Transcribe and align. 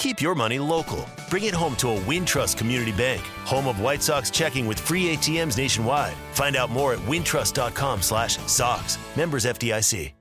Keep 0.00 0.22
your 0.22 0.34
money 0.34 0.58
local. 0.58 1.06
Bring 1.28 1.44
it 1.44 1.52
home 1.52 1.76
to 1.76 1.90
a 1.90 2.00
Wintrust 2.00 2.56
Community 2.56 2.90
Bank, 2.90 3.20
home 3.44 3.68
of 3.68 3.80
White 3.80 4.02
Sox 4.02 4.30
checking 4.30 4.66
with 4.66 4.80
free 4.80 5.14
ATMs 5.14 5.58
nationwide. 5.58 6.14
Find 6.32 6.56
out 6.56 6.70
more 6.70 6.94
at 6.94 7.00
wintrust.com 7.00 8.00
slash 8.00 8.38
sox. 8.46 8.96
Members 9.14 9.44
FDIC. 9.44 10.12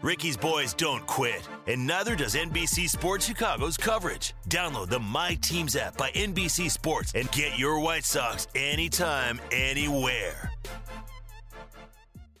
Ricky's 0.00 0.36
boys 0.36 0.72
don't 0.74 1.04
quit, 1.08 1.46
and 1.66 1.84
neither 1.84 2.14
does 2.14 2.36
NBC 2.36 2.88
Sports 2.88 3.26
Chicago's 3.26 3.76
coverage. 3.76 4.32
Download 4.48 4.88
the 4.88 5.00
My 5.00 5.34
Teams 5.42 5.74
app 5.74 5.96
by 5.96 6.10
NBC 6.12 6.70
Sports 6.70 7.12
and 7.16 7.28
get 7.32 7.58
your 7.58 7.80
White 7.80 8.04
Sox 8.04 8.46
anytime, 8.54 9.40
anywhere. 9.50 10.52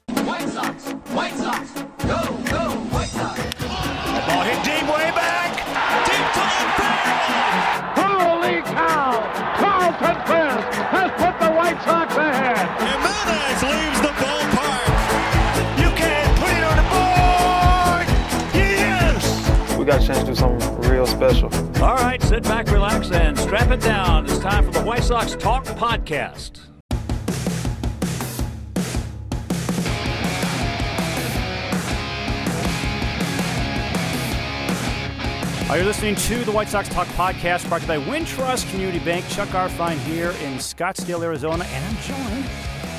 White 0.08 0.48
Sox, 0.48 0.92
White 1.12 1.34
Sox, 1.34 1.79
got 19.90 20.02
a 20.04 20.06
chance 20.06 20.20
to 20.20 20.26
do 20.26 20.34
something 20.36 20.88
real 20.88 21.04
special. 21.04 21.52
All 21.82 21.96
right, 21.96 22.22
sit 22.22 22.44
back, 22.44 22.70
relax, 22.70 23.10
and 23.10 23.36
strap 23.36 23.72
it 23.72 23.80
down. 23.80 24.24
It's 24.24 24.38
time 24.38 24.64
for 24.64 24.70
the 24.70 24.82
White 24.82 25.02
Sox 25.02 25.34
Talk 25.34 25.64
Podcast. 25.64 26.60
Are 35.68 35.78
you 35.78 35.84
listening 35.84 36.14
to 36.14 36.44
the 36.44 36.52
White 36.52 36.68
Sox 36.68 36.88
Talk 36.88 37.08
Podcast 37.08 37.68
brought 37.68 37.80
to 37.82 37.92
you 37.92 38.00
by 38.00 38.06
Wintrust 38.06 38.70
Community 38.70 39.00
Bank? 39.00 39.28
Chuck 39.28 39.48
Garfien 39.48 39.98
here 39.98 40.30
in 40.42 40.58
Scottsdale, 40.58 41.24
Arizona, 41.24 41.64
and 41.64 41.84
I'm 41.84 42.02
joined 42.02 42.46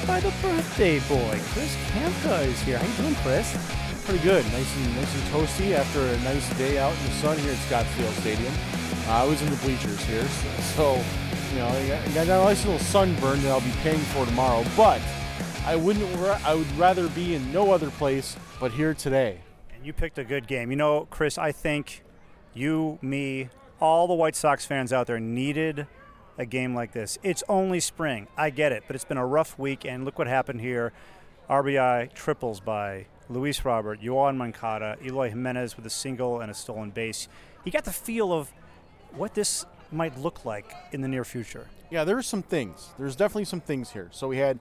by 0.05 0.19
the 0.19 0.33
birthday 0.41 0.99
boy, 1.07 1.39
Chris 1.53 1.73
Kamka 1.91 2.45
is 2.47 2.59
here. 2.63 2.77
How 2.79 2.85
you 2.85 3.03
doing, 3.03 3.15
Chris? 3.23 3.80
Pretty 4.05 4.23
good. 4.23 4.43
Nice 4.51 4.75
and 4.77 4.95
nice 4.95 5.13
and 5.15 5.23
toasty 5.31 5.73
after 5.73 6.01
a 6.01 6.17
nice 6.19 6.57
day 6.57 6.79
out 6.79 6.91
in 6.91 7.03
the 7.05 7.11
sun 7.11 7.37
here 7.37 7.51
at 7.51 7.57
Scottsdale 7.59 8.11
Stadium. 8.19 8.53
Uh, 9.07 9.11
I 9.11 9.25
was 9.25 9.41
in 9.41 9.49
the 9.49 9.55
bleachers 9.57 10.03
here, 10.05 10.23
so, 10.23 10.49
so, 10.75 11.03
you 11.51 11.59
know, 11.59 11.67
I 11.67 11.87
got, 11.87 12.07
I 12.07 12.25
got 12.25 12.41
a 12.41 12.45
nice 12.45 12.65
little 12.65 12.79
sunburn 12.79 13.41
that 13.43 13.51
I'll 13.51 13.61
be 13.61 13.71
paying 13.83 13.99
for 13.99 14.25
tomorrow. 14.25 14.65
But 14.75 15.01
I 15.65 15.75
wouldn't. 15.75 16.03
I 16.43 16.55
would 16.55 16.71
rather 16.77 17.07
be 17.09 17.35
in 17.35 17.53
no 17.53 17.71
other 17.71 17.91
place 17.91 18.35
but 18.59 18.71
here 18.71 18.93
today. 18.95 19.41
And 19.73 19.85
you 19.85 19.93
picked 19.93 20.17
a 20.17 20.23
good 20.23 20.47
game. 20.47 20.71
You 20.71 20.77
know, 20.77 21.07
Chris, 21.11 21.37
I 21.37 21.51
think 21.51 22.03
you, 22.53 22.97
me, 23.01 23.49
all 23.79 24.07
the 24.07 24.15
White 24.15 24.35
Sox 24.35 24.65
fans 24.65 24.91
out 24.91 25.07
there 25.07 25.19
needed 25.19 25.85
a 26.37 26.45
game 26.45 26.73
like 26.73 26.91
this. 26.91 27.19
It's 27.21 27.43
only 27.47 27.79
spring. 27.79 28.27
I 28.35 28.49
get 28.49 28.71
it, 28.71 28.83
but 28.87 28.95
it's 28.95 29.05
been 29.05 29.17
a 29.17 29.25
rough 29.25 29.59
week, 29.59 29.85
and 29.85 30.03
look 30.03 30.17
what 30.17 30.27
happened 30.27 30.61
here. 30.61 30.91
RBI 31.49 32.13
triples 32.13 32.59
by 32.59 33.05
Luis 33.31 33.63
Robert, 33.63 34.01
Yoan 34.01 34.35
Moncada, 34.37 34.97
Eloy 35.03 35.29
Jimenez 35.29 35.75
with 35.75 35.85
a 35.85 35.89
single 35.89 36.41
and 36.41 36.51
a 36.51 36.53
stolen 36.53 36.91
base. 36.91 37.27
You 37.63 37.71
got 37.71 37.85
the 37.85 37.93
feel 37.93 38.33
of 38.33 38.51
what 39.15 39.33
this 39.33 39.65
might 39.91 40.17
look 40.17 40.45
like 40.45 40.71
in 40.91 41.01
the 41.01 41.07
near 41.07 41.23
future. 41.23 41.67
Yeah, 41.89 42.03
there's 42.03 42.27
some 42.27 42.41
things. 42.41 42.89
There's 42.97 43.15
definitely 43.15 43.45
some 43.45 43.61
things 43.61 43.91
here. 43.91 44.09
So 44.11 44.27
we 44.27 44.37
had 44.37 44.59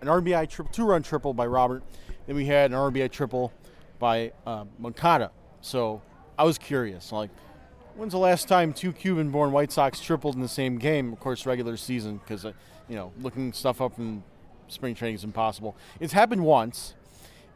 an 0.00 0.08
RBI 0.08 0.48
triple, 0.48 0.72
two-run 0.72 1.02
triple 1.02 1.34
by 1.34 1.46
Robert. 1.46 1.82
Then 2.26 2.36
we 2.36 2.46
had 2.46 2.70
an 2.70 2.76
RBI 2.76 3.10
triple 3.10 3.52
by 3.98 4.32
uh, 4.46 4.64
Moncada. 4.78 5.30
So 5.60 6.02
I 6.38 6.44
was 6.44 6.58
curious, 6.58 7.10
like, 7.10 7.30
when's 7.96 8.12
the 8.12 8.18
last 8.18 8.46
time 8.46 8.72
two 8.72 8.92
Cuban-born 8.92 9.50
White 9.50 9.72
Sox 9.72 10.00
tripled 10.00 10.36
in 10.36 10.40
the 10.40 10.48
same 10.48 10.78
game? 10.78 11.12
Of 11.12 11.18
course, 11.18 11.46
regular 11.46 11.76
season, 11.76 12.18
because 12.18 12.44
uh, 12.44 12.52
you 12.88 12.94
know, 12.94 13.12
looking 13.20 13.52
stuff 13.52 13.80
up 13.80 13.98
in 13.98 14.22
spring 14.68 14.94
training 14.94 15.16
is 15.16 15.24
impossible. 15.24 15.76
It's 15.98 16.12
happened 16.12 16.44
once. 16.44 16.94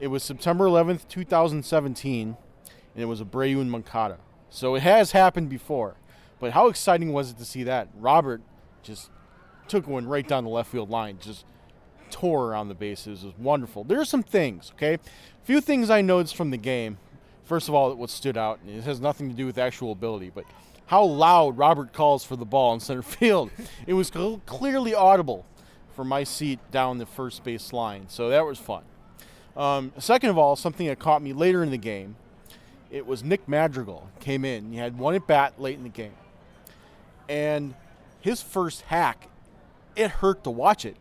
It 0.02 0.10
was 0.10 0.24
September 0.24 0.64
11th, 0.64 1.06
2017, 1.06 2.36
and 2.66 3.00
it 3.00 3.04
was 3.04 3.22
Abreu 3.22 3.60
and 3.60 3.70
Moncada. 3.70 4.18
So 4.50 4.74
it 4.74 4.82
has 4.82 5.12
happened 5.12 5.48
before. 5.48 5.94
But 6.40 6.54
how 6.54 6.66
exciting 6.66 7.12
was 7.12 7.30
it 7.30 7.38
to 7.38 7.44
see 7.44 7.62
that? 7.62 7.86
Robert 7.96 8.42
just 8.82 9.10
took 9.68 9.86
one 9.86 10.08
right 10.08 10.26
down 10.26 10.42
the 10.42 10.50
left 10.50 10.72
field 10.72 10.90
line, 10.90 11.18
just 11.20 11.44
tore 12.10 12.46
around 12.46 12.66
the 12.66 12.74
bases. 12.74 13.22
It 13.22 13.26
was 13.26 13.38
wonderful. 13.38 13.84
There 13.84 14.00
are 14.00 14.04
some 14.04 14.24
things, 14.24 14.72
okay? 14.74 14.94
A 14.94 14.98
few 15.44 15.60
things 15.60 15.88
I 15.88 16.00
noticed 16.00 16.34
from 16.34 16.50
the 16.50 16.56
game. 16.56 16.98
First 17.44 17.69
of 17.69 17.74
all, 17.76 17.94
what 17.94 18.10
stood 18.10 18.36
out, 18.36 18.58
and 18.66 18.76
it 18.76 18.82
has 18.82 19.00
nothing 19.00 19.30
to 19.30 19.36
do 19.36 19.46
with 19.46 19.56
actual 19.56 19.92
ability, 19.92 20.32
but 20.34 20.46
how 20.86 21.04
loud 21.04 21.56
Robert 21.56 21.92
calls 21.92 22.24
for 22.24 22.34
the 22.34 22.44
ball 22.44 22.74
in 22.74 22.80
center 22.80 23.02
field. 23.02 23.52
It 23.86 23.94
was 23.94 24.10
clearly 24.10 24.96
audible 24.96 25.46
from 25.94 26.08
my 26.08 26.24
seat 26.24 26.58
down 26.72 26.98
the 26.98 27.06
first 27.06 27.44
base 27.44 27.72
line, 27.72 28.06
so 28.08 28.30
that 28.30 28.44
was 28.44 28.58
fun. 28.58 28.82
Um, 29.56 29.92
second 29.98 30.30
of 30.30 30.38
all, 30.38 30.56
something 30.56 30.86
that 30.86 30.98
caught 30.98 31.22
me 31.22 31.32
later 31.32 31.62
in 31.62 31.70
the 31.70 31.78
game, 31.78 32.16
it 32.90 33.06
was 33.06 33.22
Nick 33.22 33.48
Madrigal 33.48 34.08
came 34.20 34.44
in. 34.44 34.72
He 34.72 34.78
had 34.78 34.98
one 34.98 35.14
at 35.14 35.26
bat 35.26 35.60
late 35.60 35.76
in 35.76 35.82
the 35.82 35.88
game, 35.88 36.14
and 37.28 37.74
his 38.20 38.42
first 38.42 38.82
hack, 38.82 39.28
it 39.96 40.10
hurt 40.10 40.44
to 40.44 40.50
watch 40.50 40.84
it. 40.84 40.96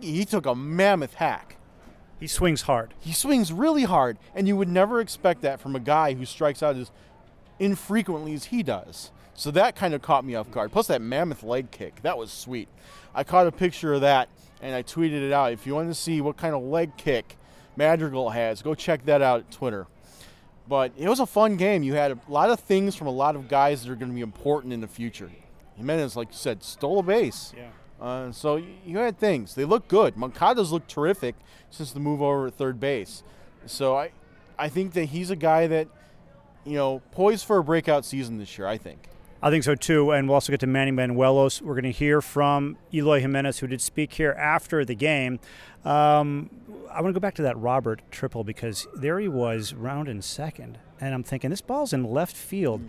He 0.00 0.24
took 0.24 0.46
a 0.46 0.54
mammoth 0.54 1.14
hack. 1.14 1.56
He 2.18 2.26
swings 2.26 2.62
hard. 2.62 2.92
He 3.00 3.12
swings 3.12 3.52
really 3.52 3.84
hard, 3.84 4.18
and 4.34 4.46
you 4.46 4.56
would 4.56 4.68
never 4.68 5.00
expect 5.00 5.42
that 5.42 5.60
from 5.60 5.74
a 5.74 5.80
guy 5.80 6.14
who 6.14 6.24
strikes 6.24 6.62
out 6.62 6.76
as 6.76 6.90
infrequently 7.58 8.34
as 8.34 8.46
he 8.46 8.62
does. 8.62 9.10
So 9.34 9.50
that 9.52 9.76
kind 9.76 9.94
of 9.94 10.02
caught 10.02 10.24
me 10.24 10.34
off 10.34 10.50
guard. 10.50 10.72
Plus 10.72 10.88
that 10.88 11.00
mammoth 11.00 11.42
leg 11.42 11.70
kick, 11.70 12.02
that 12.02 12.18
was 12.18 12.30
sweet. 12.30 12.68
I 13.14 13.24
caught 13.24 13.46
a 13.46 13.52
picture 13.52 13.94
of 13.94 14.02
that 14.02 14.28
and 14.60 14.74
I 14.74 14.82
tweeted 14.82 15.26
it 15.26 15.32
out. 15.32 15.52
If 15.52 15.66
you 15.66 15.74
want 15.74 15.88
to 15.88 15.94
see 15.94 16.20
what 16.20 16.36
kind 16.36 16.54
of 16.54 16.62
leg 16.62 16.96
kick 16.98 17.36
Madrigal 17.80 18.28
has, 18.28 18.60
go 18.60 18.74
check 18.74 19.06
that 19.06 19.22
out 19.22 19.40
at 19.40 19.50
Twitter. 19.50 19.86
But 20.68 20.92
it 20.98 21.08
was 21.08 21.18
a 21.18 21.24
fun 21.26 21.56
game. 21.56 21.82
You 21.82 21.94
had 21.94 22.12
a 22.12 22.18
lot 22.28 22.50
of 22.50 22.60
things 22.60 22.94
from 22.94 23.06
a 23.06 23.10
lot 23.10 23.36
of 23.36 23.48
guys 23.48 23.82
that 23.82 23.90
are 23.90 23.96
going 23.96 24.10
to 24.10 24.14
be 24.14 24.20
important 24.20 24.74
in 24.74 24.82
the 24.82 24.86
future. 24.86 25.30
Jimenez, 25.78 26.14
like 26.14 26.28
you 26.28 26.36
said, 26.36 26.62
stole 26.62 26.98
a 26.98 27.02
base. 27.02 27.54
Yeah. 27.56 27.70
Uh, 27.98 28.32
so 28.32 28.62
you 28.84 28.98
had 28.98 29.18
things. 29.18 29.54
They 29.54 29.64
look 29.64 29.88
good. 29.88 30.14
Moncada's 30.14 30.70
looked 30.70 30.90
terrific 30.90 31.34
since 31.70 31.92
the 31.92 32.00
move 32.00 32.20
over 32.20 32.48
at 32.48 32.54
third 32.54 32.78
base. 32.78 33.22
So 33.64 33.96
I, 33.96 34.12
I 34.58 34.68
think 34.68 34.92
that 34.92 35.06
he's 35.06 35.30
a 35.30 35.36
guy 35.36 35.66
that, 35.66 35.88
you 36.66 36.74
know, 36.74 37.00
poised 37.12 37.46
for 37.46 37.56
a 37.56 37.64
breakout 37.64 38.04
season 38.04 38.36
this 38.36 38.58
year. 38.58 38.68
I 38.68 38.76
think. 38.76 39.08
I 39.42 39.48
think 39.48 39.64
so 39.64 39.74
too, 39.74 40.10
and 40.10 40.28
we'll 40.28 40.34
also 40.34 40.52
get 40.52 40.60
to 40.60 40.66
Manny 40.66 40.92
Banuelos. 40.92 41.62
We're 41.62 41.74
going 41.74 41.84
to 41.84 41.90
hear 41.90 42.20
from 42.20 42.76
Eloy 42.92 43.20
Jimenez, 43.20 43.58
who 43.60 43.66
did 43.66 43.80
speak 43.80 44.12
here 44.12 44.32
after 44.32 44.84
the 44.84 44.94
game. 44.94 45.40
Um, 45.82 46.50
I 46.90 47.00
want 47.00 47.14
to 47.14 47.18
go 47.18 47.20
back 47.20 47.36
to 47.36 47.42
that 47.42 47.56
Robert 47.56 48.02
triple 48.10 48.44
because 48.44 48.86
there 48.94 49.18
he 49.18 49.28
was, 49.28 49.72
round 49.72 50.08
in 50.08 50.20
second, 50.20 50.78
and 51.00 51.14
I'm 51.14 51.22
thinking 51.22 51.48
this 51.48 51.62
ball's 51.62 51.94
in 51.94 52.04
left 52.04 52.36
field. 52.36 52.82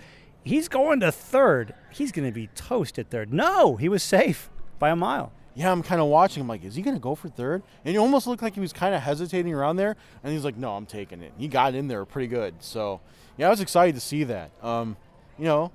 He's 0.43 0.67
going 0.67 0.99
to 0.99 1.11
third. 1.11 1.73
He's 1.89 2.11
going 2.11 2.27
to 2.27 2.33
be 2.33 2.47
toast 2.47 2.99
at 2.99 3.09
third. 3.09 3.31
No, 3.31 3.77
he 3.77 3.87
was 3.87 4.03
safe 4.03 4.49
by 4.77 4.89
a 4.89 4.95
mile. 4.95 5.31
Yeah, 5.53 5.71
I'm 5.71 5.83
kind 5.83 6.01
of 6.01 6.07
watching. 6.07 6.41
I'm 6.41 6.47
like, 6.47 6.65
is 6.65 6.75
he 6.75 6.81
going 6.81 6.95
to 6.95 7.01
go 7.01 7.15
for 7.15 7.29
third? 7.29 7.61
And 7.85 7.95
it 7.95 7.97
almost 7.97 8.25
looked 8.25 8.41
like 8.41 8.55
he 8.55 8.61
was 8.61 8.73
kind 8.73 8.95
of 8.95 9.01
hesitating 9.01 9.53
around 9.53 9.75
there. 9.75 9.95
And 10.23 10.33
he's 10.33 10.43
like, 10.43 10.57
no, 10.57 10.75
I'm 10.75 10.85
taking 10.85 11.21
it. 11.21 11.33
He 11.37 11.47
got 11.47 11.75
in 11.75 11.87
there 11.87 12.03
pretty 12.05 12.27
good. 12.27 12.55
So, 12.59 13.01
yeah, 13.37 13.47
I 13.47 13.49
was 13.49 13.61
excited 13.61 13.95
to 13.95 14.01
see 14.01 14.23
that. 14.25 14.51
Um, 14.61 14.97
you 15.37 15.45
know, 15.45 15.71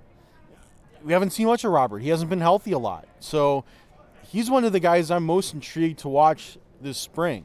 we 1.06 1.12
haven't 1.12 1.30
seen 1.30 1.46
much 1.46 1.64
of 1.64 1.70
Robert. 1.70 2.00
He 2.00 2.08
hasn't 2.08 2.28
been 2.28 2.40
healthy 2.40 2.72
a 2.72 2.78
lot. 2.78 3.06
So, 3.20 3.64
he's 4.28 4.50
one 4.50 4.64
of 4.64 4.72
the 4.72 4.80
guys 4.80 5.10
I'm 5.10 5.24
most 5.24 5.54
intrigued 5.54 6.00
to 6.00 6.08
watch 6.08 6.58
this 6.80 6.98
spring. 6.98 7.44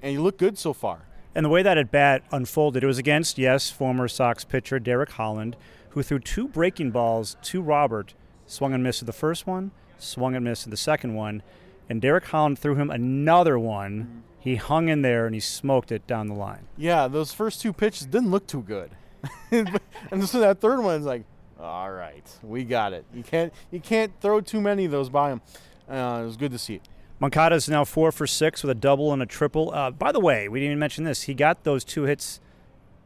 And 0.00 0.12
he 0.12 0.18
looked 0.18 0.38
good 0.38 0.56
so 0.56 0.72
far. 0.72 1.02
And 1.34 1.44
the 1.44 1.50
way 1.50 1.62
that 1.62 1.76
at 1.76 1.90
bat 1.90 2.22
unfolded, 2.32 2.82
it 2.82 2.86
was 2.86 2.98
against, 2.98 3.36
yes, 3.36 3.70
former 3.70 4.08
Sox 4.08 4.44
pitcher 4.44 4.78
Derek 4.78 5.10
Holland, 5.10 5.56
who 5.90 6.02
threw 6.02 6.20
two 6.20 6.48
breaking 6.48 6.92
balls 6.92 7.36
to 7.42 7.60
Robert, 7.60 8.14
swung 8.46 8.72
and 8.72 8.82
missed 8.82 9.04
the 9.04 9.12
first 9.12 9.46
one, 9.46 9.72
swung 9.98 10.34
and 10.34 10.44
missed 10.44 10.70
the 10.70 10.76
second 10.76 11.14
one, 11.14 11.42
and 11.88 12.00
Derek 12.00 12.26
Holland 12.26 12.58
threw 12.58 12.76
him 12.76 12.90
another 12.90 13.58
one. 13.58 14.22
He 14.38 14.56
hung 14.56 14.88
in 14.88 15.02
there 15.02 15.26
and 15.26 15.34
he 15.34 15.40
smoked 15.40 15.92
it 15.92 16.06
down 16.06 16.28
the 16.28 16.34
line. 16.34 16.68
Yeah, 16.76 17.08
those 17.08 17.32
first 17.32 17.60
two 17.60 17.72
pitches 17.72 18.06
didn't 18.06 18.30
look 18.30 18.46
too 18.46 18.62
good. 18.62 18.92
and 19.50 20.28
so 20.28 20.40
that 20.40 20.60
third 20.60 20.80
one's 20.80 21.04
like, 21.04 21.24
All 21.60 21.92
right, 21.92 22.26
we 22.42 22.64
got 22.64 22.92
it. 22.92 23.04
You 23.12 23.22
can't 23.22 23.52
you 23.70 23.80
can't 23.80 24.12
throw 24.20 24.40
too 24.40 24.60
many 24.60 24.86
of 24.86 24.90
those 24.90 25.10
by 25.10 25.30
him. 25.32 25.42
Uh, 25.88 26.20
it 26.22 26.24
was 26.24 26.36
good 26.36 26.52
to 26.52 26.58
see. 26.58 26.80
Moncada 27.18 27.54
is 27.54 27.68
now 27.68 27.84
four 27.84 28.12
for 28.12 28.26
six 28.26 28.62
with 28.62 28.70
a 28.70 28.74
double 28.74 29.12
and 29.12 29.20
a 29.20 29.26
triple. 29.26 29.70
Uh, 29.74 29.90
by 29.90 30.10
the 30.10 30.20
way, 30.20 30.48
we 30.48 30.58
didn't 30.60 30.72
even 30.72 30.78
mention 30.78 31.04
this. 31.04 31.22
He 31.22 31.34
got 31.34 31.64
those 31.64 31.84
two 31.84 32.04
hits 32.04 32.40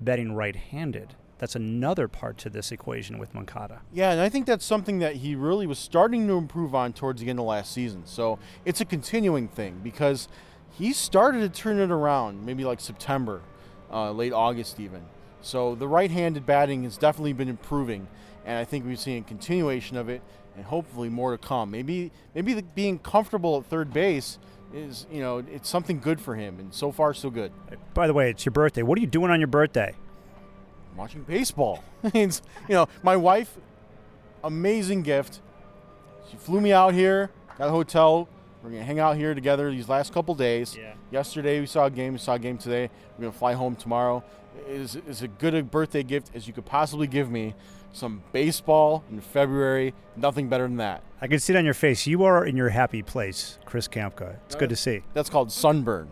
betting 0.01 0.35
right-handed. 0.35 1.15
That's 1.39 1.57
another 1.57 2.07
part 2.07 2.39
to 2.39 2.51
this 2.51 2.71
equation 2.71 3.19
with 3.19 3.35
Moncada. 3.35 3.83
Yeah, 3.93 4.13
and 4.13 4.21
I 4.21 4.29
think 4.29 4.47
that's 4.47 4.65
something 4.65 5.01
that 5.01 5.17
he 5.17 5.35
really 5.35 5.67
was 5.67 5.81
starting 5.81 6.29
to 6.29 6.35
improve 6.35 6.77
on 6.77 6.93
towards 6.93 7.23
the 7.23 7.29
end 7.29 7.41
of 7.41 7.47
last 7.47 7.73
season. 7.73 8.03
So 8.07 8.39
it's 8.65 8.81
a 8.81 8.85
continuing 8.85 9.49
thing 9.49 9.81
because 9.83 10.29
he 10.71 10.93
started 10.93 11.41
to 11.41 11.49
turn 11.49 11.81
it 11.81 11.91
around 11.91 12.47
maybe 12.47 12.65
like 12.65 12.81
September, 12.81 13.43
uh, 13.91 14.13
late 14.13 14.33
August 14.33 14.79
even. 14.79 15.03
So 15.41 15.75
the 15.75 15.89
right-handed 15.89 16.47
batting 16.47 16.85
has 16.85 16.97
definitely 16.97 17.33
been 17.33 17.49
improving, 17.49 18.07
and 18.45 18.59
I 18.59 18.65
think 18.65 18.87
we've 18.87 18.99
seen 18.99 19.23
a 19.23 19.27
continuation 19.27 19.97
of 19.97 20.09
it, 20.09 20.23
and 20.57 20.65
hopefully 20.65 21.09
more 21.09 21.33
to 21.33 21.39
come. 21.39 21.71
Maybe 21.71 22.13
maybe 22.35 22.55
the, 22.55 22.63
being 22.63 22.99
comfortable 22.99 23.59
at 23.59 23.67
third 23.67 23.93
base 23.93 24.39
is 24.73 25.07
you 25.11 25.21
know 25.21 25.39
it's 25.39 25.69
something 25.69 26.01
good 26.01 26.21
for 26.21 26.35
him, 26.35 26.59
and 26.59 26.73
so 26.73 26.93
far 26.93 27.15
so 27.15 27.31
good. 27.31 27.53
By 27.95 28.07
the 28.07 28.15
way, 28.15 28.31
it's 28.31 28.45
your 28.45 28.53
birthday. 28.53 28.83
What 28.83 28.99
are 28.99 29.01
you 29.01 29.07
doing 29.07 29.31
on 29.31 29.41
your 29.41 29.49
birthday? 29.49 29.95
I'm 30.95 30.99
watching 30.99 31.23
baseball. 31.23 31.83
it's, 32.05 32.41
you 32.69 32.75
know, 32.75 32.87
my 33.03 33.17
wife, 33.17 33.57
amazing 34.45 35.03
gift. 35.03 35.41
She 36.31 36.37
flew 36.37 36.61
me 36.61 36.73
out 36.73 36.95
here, 36.95 37.31
got 37.59 37.69
a 37.69 37.73
hotel. 37.73 38.29
We're 38.63 38.71
gonna 38.71 38.85
hang 38.85 38.99
out 38.99 39.17
here 39.17 39.35
together 39.35 39.71
these 39.71 39.89
last 39.89 40.15
couple 40.15 40.35
days. 40.35 40.77
Yeah. 40.77 40.95
Yesterday 41.11 41.61
we 41.61 41.67
saw 41.67 41.87
a 41.87 41.91
game. 41.91 42.15
We 42.15 42.19
saw 42.19 42.35
a 42.35 42.39
game 42.39 42.57
today. 42.57 42.89
We're 43.19 43.25
gonna 43.25 43.33
fly 43.37 43.53
home 43.55 43.77
tomorrow. 43.77 44.25
It 44.67 44.81
is 44.81 44.97
is 44.97 45.23
a 45.23 45.29
good 45.29 45.55
a 45.55 45.63
birthday 45.63 46.03
gift 46.03 46.31
as 46.35 46.47
you 46.47 46.53
could 46.53 46.65
possibly 46.65 47.07
give 47.07 47.31
me. 47.31 47.55
Some 47.95 48.23
baseball 48.33 49.05
in 49.11 49.21
February. 49.21 49.95
Nothing 50.17 50.49
better 50.49 50.65
than 50.65 50.77
that. 50.79 51.03
I 51.21 51.29
can 51.29 51.39
see 51.39 51.53
it 51.55 51.57
on 51.57 51.65
your 51.65 51.75
face. 51.75 52.07
You 52.09 52.25
are 52.25 52.45
in 52.45 52.57
your 52.57 52.69
happy 52.71 53.03
place, 53.03 53.59
Chris 53.65 53.87
Kamka. 53.87 54.37
It's 54.47 54.57
good 54.57 54.69
to 54.71 54.77
see. 54.77 55.03
That's 55.15 55.31
called 55.31 55.53
sunburn. 55.53 56.09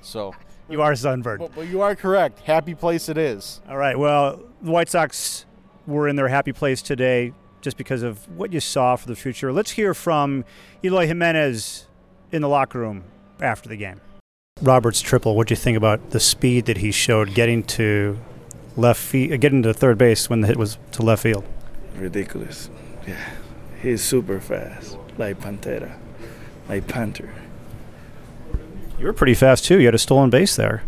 So, 0.00 0.34
You 0.70 0.80
are 0.80 0.96
sunburned. 0.96 1.40
but, 1.40 1.54
but 1.54 1.68
you 1.68 1.82
are 1.82 1.94
correct. 1.94 2.40
Happy 2.40 2.74
place 2.74 3.10
it 3.10 3.18
is. 3.18 3.60
All 3.68 3.76
right. 3.76 3.98
Well, 3.98 4.40
the 4.62 4.70
White 4.70 4.88
Sox 4.88 5.44
were 5.86 6.08
in 6.08 6.16
their 6.16 6.28
happy 6.28 6.52
place 6.54 6.80
today 6.80 7.32
just 7.60 7.76
because 7.76 8.02
of 8.02 8.26
what 8.36 8.50
you 8.52 8.60
saw 8.60 8.96
for 8.96 9.06
the 9.06 9.14
future. 9.16 9.52
Let's 9.52 9.72
hear 9.72 9.92
from 9.92 10.42
Eloy 10.82 11.06
Jimenez 11.06 11.86
in 12.32 12.40
the 12.40 12.48
locker 12.48 12.78
room 12.78 13.04
after 13.42 13.68
the 13.68 13.76
game. 13.76 14.00
Robert's 14.62 15.02
triple. 15.02 15.36
What 15.36 15.48
do 15.48 15.52
you 15.52 15.56
think 15.56 15.76
about 15.76 16.10
the 16.10 16.20
speed 16.20 16.64
that 16.64 16.78
he 16.78 16.90
showed 16.92 17.34
getting 17.34 17.62
to 17.64 18.18
left 18.76 19.00
field, 19.00 19.32
uh, 19.32 19.36
getting 19.36 19.62
to 19.62 19.74
third 19.74 19.98
base 19.98 20.28
when 20.30 20.40
the 20.40 20.46
hit 20.46 20.56
was 20.56 20.78
to 20.92 21.02
left 21.02 21.22
field? 21.22 21.44
ridiculous. 21.96 22.68
Yeah, 23.06 23.16
he's 23.80 24.02
super 24.02 24.38
fast, 24.40 24.98
like 25.16 25.40
Pantera, 25.40 25.96
like 26.68 26.86
Panther. 26.86 27.32
You 28.98 29.06
were 29.06 29.12
pretty 29.12 29.34
fast 29.34 29.64
too. 29.64 29.78
You 29.78 29.86
had 29.86 29.94
a 29.94 29.98
stolen 29.98 30.28
base 30.30 30.56
there. 30.56 30.82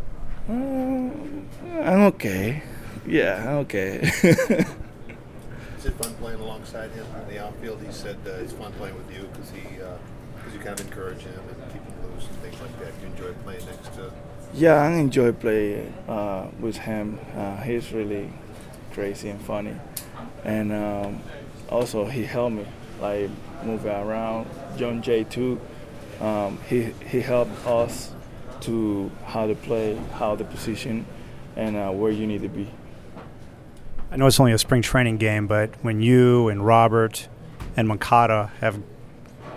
Uh, 0.49 0.53
I'm 0.53 2.03
okay. 2.13 2.63
Yeah, 3.07 3.43
I'm 3.43 3.57
okay. 3.59 4.01
Is 5.79 5.87
it 5.87 5.95
fun 5.95 6.13
playing 6.15 6.41
alongside 6.41 6.91
him 6.91 7.07
in 7.23 7.35
the 7.35 7.43
outfield? 7.43 7.81
He 7.87 7.93
said 7.93 8.17
uh, 8.27 8.31
it's 8.33 8.53
fun 8.53 8.73
playing 8.73 8.97
with 8.97 9.11
you 9.15 9.29
because 9.33 9.51
he, 9.51 9.61
because 9.61 10.53
you 10.53 10.59
kind 10.59 10.79
of 10.79 10.87
encourage 10.87 11.21
him 11.21 11.41
and 11.49 11.73
keep 11.73 11.83
him 11.83 12.15
loose 12.15 12.27
and 12.27 12.37
things 12.39 12.61
like 12.61 12.79
that. 12.81 12.93
You 13.01 13.07
enjoy 13.09 13.33
playing 13.45 13.65
next 13.67 13.95
to. 13.95 14.13
Yeah, 14.55 14.75
I 14.75 14.93
enjoy 14.93 15.33
playing 15.33 15.93
uh, 16.09 16.49
with 16.59 16.79
him. 16.79 17.19
Uh, 17.37 17.57
he's 17.59 17.93
really 17.93 18.31
crazy 18.93 19.29
and 19.29 19.41
funny, 19.41 19.77
and 20.45 20.73
um, 20.73 21.21
also 21.69 22.07
he 22.07 22.25
helped 22.25 22.57
me 22.57 22.67
like 23.01 23.31
moving 23.63 23.93
around. 23.93 24.49
Jon 24.77 25.03
Jay 25.03 25.25
too. 25.25 25.61
Um, 26.21 26.59
he 26.69 26.95
he 27.07 27.21
helped 27.21 27.67
us 27.67 28.11
to 28.63 29.11
how 29.27 29.47
to 29.47 29.55
play, 29.55 29.97
how 30.15 30.35
to 30.35 30.45
position, 30.45 31.07
and 31.55 31.77
uh, 31.77 31.91
where 31.91 32.11
you 32.11 32.27
need 32.27 32.43
to 32.43 32.49
be. 32.49 32.69
I 34.11 34.17
know 34.17 34.27
it's 34.27 34.41
only 34.41 34.53
a 34.53 34.59
spring 34.59 34.81
training 34.81 35.19
game, 35.19 35.47
but 35.47 35.71
when 35.83 36.01
you 36.01 36.49
and 36.49 36.65
Robert 36.65 37.29
and 37.77 37.87
Moncada 37.87 38.51
have 38.61 38.81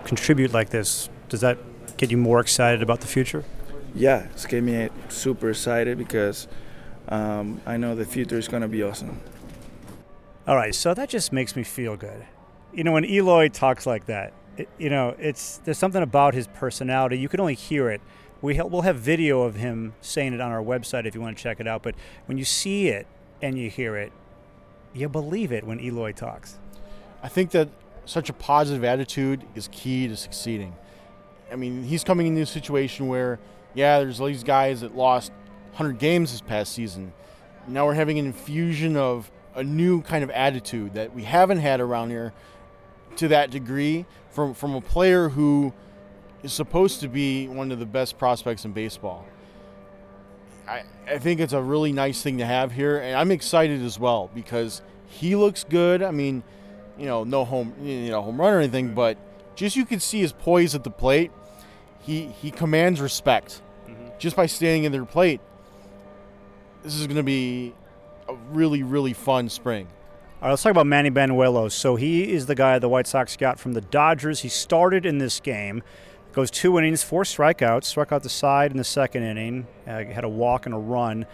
contribute 0.03 0.51
like 0.53 0.69
this, 0.69 1.09
does 1.29 1.39
that 1.41 1.57
get 1.97 2.11
you 2.11 2.17
more 2.17 2.41
excited 2.41 2.83
about 2.83 2.99
the 2.99 3.07
future? 3.07 3.45
Yeah, 3.93 4.27
it's 4.31 4.45
getting 4.45 4.65
me 4.65 4.89
super 5.09 5.49
excited 5.49 5.97
because 5.97 6.47
um, 7.09 7.61
I 7.65 7.77
know 7.77 7.95
the 7.95 8.05
future 8.05 8.37
is 8.37 8.47
going 8.47 8.61
to 8.61 8.67
be 8.67 8.83
awesome. 8.83 9.19
All 10.47 10.55
right, 10.55 10.73
so 10.73 10.93
that 10.93 11.09
just 11.09 11.31
makes 11.33 11.55
me 11.55 11.63
feel 11.63 11.97
good. 11.97 12.25
You 12.73 12.83
know, 12.83 12.93
when 12.93 13.05
Eloy 13.05 13.49
talks 13.49 13.85
like 13.85 14.05
that, 14.05 14.33
it, 14.57 14.69
you 14.77 14.89
know, 14.89 15.15
it's 15.19 15.57
there's 15.65 15.77
something 15.77 16.01
about 16.01 16.33
his 16.33 16.47
personality. 16.47 17.17
You 17.17 17.29
can 17.29 17.39
only 17.39 17.53
hear 17.53 17.89
it. 17.89 18.01
We 18.41 18.55
ha- 18.55 18.65
we'll 18.65 18.81
have 18.81 18.97
video 18.97 19.41
of 19.43 19.55
him 19.55 19.93
saying 20.01 20.33
it 20.33 20.41
on 20.41 20.51
our 20.51 20.63
website 20.63 21.05
if 21.05 21.13
you 21.13 21.21
want 21.21 21.37
to 21.37 21.43
check 21.43 21.59
it 21.59 21.67
out. 21.67 21.83
But 21.83 21.95
when 22.25 22.37
you 22.37 22.45
see 22.45 22.87
it 22.87 23.07
and 23.41 23.57
you 23.57 23.69
hear 23.69 23.97
it, 23.97 24.11
you 24.93 25.07
believe 25.09 25.51
it 25.51 25.63
when 25.63 25.79
Eloy 25.79 26.11
talks. 26.11 26.57
I 27.21 27.27
think 27.27 27.51
that 27.51 27.69
such 28.05 28.29
a 28.29 28.33
positive 28.33 28.83
attitude 28.83 29.43
is 29.53 29.69
key 29.71 30.07
to 30.07 30.17
succeeding. 30.17 30.75
I 31.51 31.55
mean, 31.55 31.83
he's 31.83 32.03
coming 32.03 32.27
into 32.27 32.41
a 32.41 32.45
situation 32.45 33.07
where, 33.07 33.39
yeah, 33.73 33.99
there's 33.99 34.19
all 34.19 34.27
these 34.27 34.43
guys 34.43 34.81
that 34.81 34.95
lost 34.95 35.31
100 35.71 35.97
games 35.97 36.31
this 36.31 36.41
past 36.41 36.73
season. 36.73 37.13
Now 37.67 37.85
we're 37.85 37.93
having 37.93 38.19
an 38.19 38.25
infusion 38.25 38.97
of 38.97 39.31
a 39.55 39.63
new 39.63 40.01
kind 40.01 40.23
of 40.23 40.29
attitude 40.31 40.93
that 40.93 41.13
we 41.13 41.23
haven't 41.23 41.59
had 41.59 41.79
around 41.79 42.09
here 42.09 42.33
to 43.17 43.27
that 43.29 43.51
degree 43.51 44.05
from, 44.29 44.53
from 44.53 44.73
a 44.75 44.81
player 44.81 45.29
who 45.29 45.73
is 46.43 46.53
supposed 46.53 47.01
to 47.01 47.07
be 47.07 47.47
one 47.47 47.71
of 47.71 47.79
the 47.79 47.85
best 47.85 48.17
prospects 48.17 48.65
in 48.65 48.71
baseball. 48.71 49.25
I, 50.67 50.83
I 51.07 51.19
think 51.19 51.39
it's 51.39 51.53
a 51.53 51.61
really 51.61 51.91
nice 51.91 52.21
thing 52.21 52.37
to 52.37 52.45
have 52.45 52.71
here, 52.71 52.97
and 52.97 53.15
I'm 53.15 53.31
excited 53.31 53.81
as 53.81 53.99
well 53.99 54.29
because 54.33 54.81
he 55.07 55.35
looks 55.35 55.63
good. 55.63 56.01
I 56.01 56.11
mean, 56.11 56.43
you 56.97 57.05
know, 57.05 57.23
no 57.23 57.45
home, 57.45 57.73
you 57.81 58.09
know, 58.09 58.21
home 58.21 58.39
run 58.39 58.53
or 58.53 58.59
anything, 58.59 58.93
but 58.93 59.17
just 59.55 59.75
you 59.75 59.85
can 59.85 59.99
see 59.99 60.21
his 60.21 60.31
poise 60.31 60.73
at 60.73 60.83
the 60.83 60.89
plate. 60.91 61.31
He 62.01 62.27
he 62.27 62.51
commands 62.51 62.99
respect 63.01 63.61
just 64.17 64.35
by 64.35 64.45
standing 64.45 64.83
in 64.83 64.91
their 64.91 65.05
plate. 65.05 65.41
This 66.83 66.95
is 66.95 67.07
going 67.07 67.17
to 67.17 67.23
be 67.23 67.73
a 68.27 68.35
really 68.51 68.83
really 68.83 69.13
fun 69.13 69.49
spring. 69.49 69.87
All 70.41 70.47
right, 70.47 70.53
let's 70.53 70.63
talk 70.63 70.71
about 70.71 70.87
Manny 70.87 71.11
Banuelos. 71.11 71.73
So 71.73 71.95
he 71.95 72.31
is 72.33 72.47
the 72.47 72.55
guy 72.55 72.79
the 72.79 72.89
White 72.89 73.05
Sox 73.05 73.37
got 73.37 73.59
from 73.59 73.73
the 73.73 73.81
Dodgers. 73.81 74.39
He 74.39 74.49
started 74.49 75.05
in 75.05 75.19
this 75.19 75.39
game, 75.39 75.83
goes 76.33 76.49
two 76.49 76.79
innings, 76.79 77.03
four 77.03 77.23
strikeouts, 77.23 77.83
struck 77.83 78.11
out 78.11 78.23
the 78.23 78.29
side 78.29 78.71
in 78.71 78.77
the 78.77 78.83
second 78.83 79.21
inning, 79.21 79.67
uh, 79.85 80.03
had 80.05 80.23
a 80.23 80.29
walk 80.29 80.65
and 80.65 80.73
a 80.73 80.79
run. 80.79 81.27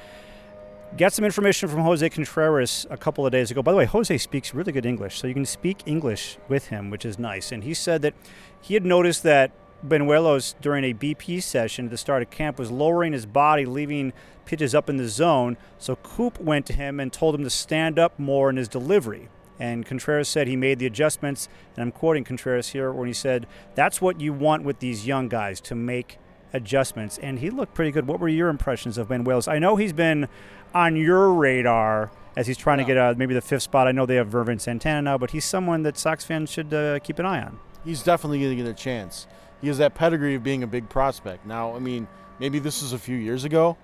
Got 0.98 1.14
some 1.14 1.24
information 1.24 1.70
from 1.70 1.82
Jose 1.82 2.10
Contreras 2.10 2.86
a 2.90 2.98
couple 2.98 3.26
of 3.26 3.32
days 3.32 3.50
ago. 3.50 3.62
By 3.62 3.72
the 3.72 3.78
way, 3.78 3.86
Jose 3.86 4.18
speaks 4.18 4.54
really 4.54 4.74
good 4.74 4.86
English, 4.86 5.20
so 5.20 5.28
you 5.28 5.34
can 5.34 5.46
speak 5.46 5.84
English 5.86 6.38
with 6.50 6.68
him, 6.68 6.90
which 6.90 7.06
is 7.06 7.18
nice. 7.18 7.54
And 7.54 7.64
he 7.64 7.74
said 7.74 8.02
that 8.02 8.14
he 8.60 8.74
had 8.74 8.86
noticed 8.86 9.24
that 9.24 9.52
Banuelos, 9.86 10.56
during 10.62 10.84
a 10.84 10.94
BP 10.94 11.42
session 11.42 11.86
at 11.86 11.92
the 11.92 11.98
start 11.98 12.22
of 12.22 12.30
camp, 12.30 12.58
was 12.58 12.72
lowering 12.72 13.14
his 13.14 13.26
body, 13.26 13.66
leaving 13.66 14.14
pitches 14.46 14.74
up 14.74 14.90
in 14.90 14.98
the 14.98 15.08
zone. 15.08 15.58
So 15.78 15.96
Coop 15.98 16.40
went 16.40 16.66
to 16.68 16.74
him 16.74 17.00
and 17.00 17.12
told 17.12 17.36
him 17.36 17.44
to 17.44 17.50
stand 17.50 18.00
up 18.00 18.18
more 18.18 18.50
in 18.50 18.58
his 18.58 18.68
delivery. 18.68 19.30
And 19.60 19.86
Contreras 19.86 20.30
said 20.30 20.48
he 20.48 20.56
made 20.56 20.80
the 20.80 20.86
adjustments, 20.86 21.50
and 21.76 21.84
I'm 21.84 21.92
quoting 21.92 22.24
Contreras 22.24 22.70
here 22.70 22.92
when 22.92 23.08
he 23.08 23.14
said, 23.14 23.48
That's 23.76 24.02
what 24.02 24.22
you 24.22 24.34
want 24.34 24.64
with 24.64 24.80
these 24.80 25.08
young 25.08 25.30
guys 25.30 25.60
to 25.62 25.76
make 25.76 26.20
adjustments. 26.54 27.18
And 27.18 27.40
he 27.40 27.50
looked 27.50 27.74
pretty 27.74 27.92
good. 27.92 28.08
What 28.08 28.20
were 28.20 28.28
your 28.28 28.50
impressions 28.50 28.98
of 28.98 29.10
Banuelos? 29.10 29.48
I 29.48 29.60
know 29.60 29.76
he's 29.76 29.94
been 29.94 30.28
on 30.74 30.96
your 30.96 31.34
radar 31.34 32.12
as 32.36 32.46
he's 32.46 32.58
trying 32.58 32.78
to 32.78 32.84
get 32.84 32.98
uh, 32.98 33.16
maybe 33.18 33.34
the 33.34 33.42
fifth 33.42 33.64
spot. 33.64 33.88
I 33.88 33.92
know 33.92 34.06
they 34.06 34.16
have 34.16 34.34
Ervin 34.34 34.60
Santana 34.60 35.02
now, 35.02 35.18
but 35.18 35.32
he's 35.32 35.46
someone 35.46 35.82
that 35.84 35.98
Sox 35.98 36.24
fans 36.24 36.52
should 36.52 36.74
uh, 36.74 37.00
keep 37.00 37.18
an 37.18 37.26
eye 37.26 37.42
on. 37.42 37.60
He's 37.84 38.04
definitely 38.04 38.40
going 38.40 38.56
to 38.56 38.64
get 38.64 38.70
a 38.70 38.76
chance. 38.76 39.28
He 39.62 39.68
has 39.68 39.78
that 39.80 39.96
pedigree 39.96 40.36
of 40.36 40.44
being 40.44 40.64
a 40.64 40.68
big 40.68 40.88
prospect. 40.90 41.46
Now, 41.46 41.76
I 41.76 41.80
mean, 41.80 42.08
maybe 42.40 42.60
this 42.60 42.82
was 42.82 42.94
a 42.94 43.00
few 43.00 43.18
years 43.18 43.44
ago, 43.44 43.78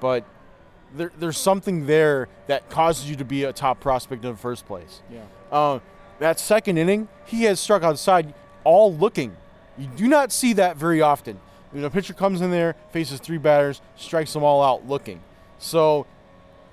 but 0.00 0.24
there, 0.94 1.12
there's 1.18 1.38
something 1.38 1.86
there 1.86 2.28
that 2.46 2.70
causes 2.70 3.08
you 3.08 3.16
to 3.16 3.24
be 3.24 3.44
a 3.44 3.52
top 3.52 3.80
prospect 3.80 4.24
in 4.24 4.30
the 4.30 4.36
first 4.38 4.66
place. 4.66 5.02
Yeah. 5.10 5.24
Uh, 5.50 5.80
that 6.18 6.40
second 6.40 6.78
inning, 6.78 7.08
he 7.26 7.44
has 7.44 7.60
struck 7.60 7.82
outside, 7.82 8.34
all 8.64 8.94
looking. 8.94 9.36
You 9.76 9.86
do 9.96 10.08
not 10.08 10.32
see 10.32 10.54
that 10.54 10.76
very 10.76 11.00
often. 11.00 11.38
You 11.72 11.80
know, 11.80 11.86
a 11.86 11.90
pitcher 11.90 12.14
comes 12.14 12.40
in 12.40 12.50
there, 12.50 12.74
faces 12.92 13.20
three 13.20 13.38
batters, 13.38 13.80
strikes 13.96 14.32
them 14.32 14.42
all 14.42 14.62
out 14.62 14.88
looking. 14.88 15.20
So 15.58 16.06